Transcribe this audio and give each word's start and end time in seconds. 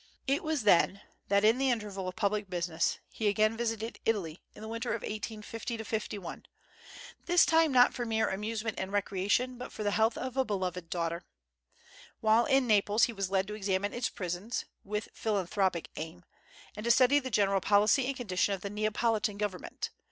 It 0.25 0.43
was 0.43 0.63
then 0.63 1.01
that 1.27 1.45
in 1.45 1.59
the 1.59 1.69
interval 1.69 2.07
of 2.07 2.15
public 2.15 2.49
business 2.49 2.97
he 3.11 3.27
again 3.27 3.55
visited 3.55 3.99
Italy, 4.03 4.41
in 4.55 4.63
the 4.63 4.67
winter 4.67 4.95
of 4.95 5.03
1850 5.03 5.77
51; 5.83 6.47
this 7.27 7.45
time 7.45 7.71
not 7.71 7.93
for 7.93 8.03
mere 8.03 8.27
amusement 8.27 8.79
and 8.79 8.91
recreation, 8.91 9.59
but 9.59 9.71
for 9.71 9.83
the 9.83 9.91
health 9.91 10.17
of 10.17 10.35
a 10.35 10.43
beloved 10.43 10.89
daughter. 10.89 11.23
While 12.19 12.45
in 12.45 12.65
Naples 12.65 13.03
he 13.03 13.13
was 13.13 13.29
led 13.29 13.45
to 13.49 13.53
examine 13.53 13.93
its 13.93 14.09
prisons 14.09 14.65
(with 14.83 15.07
philanthropic 15.13 15.89
aim), 15.95 16.25
and 16.75 16.83
to 16.83 16.89
study 16.89 17.19
the 17.19 17.29
general 17.29 17.61
policy 17.61 18.07
and 18.07 18.15
condition 18.17 18.55
of 18.55 18.61
the 18.61 18.71
Neapolitan 18.71 19.37
government. 19.37 19.91